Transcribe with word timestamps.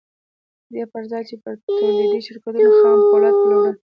د 0.71 0.71
دې 0.73 0.83
پر 0.91 1.03
ځای 1.11 1.23
یې 1.29 1.37
پر 1.43 1.53
تولیدي 1.65 2.19
شرکتونو 2.25 2.69
خام 2.79 2.99
پولاد 3.09 3.35
پلورل 3.41 3.75